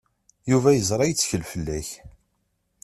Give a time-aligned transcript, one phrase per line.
[0.49, 1.89] Yuba yeẓra yettkel fell-ak.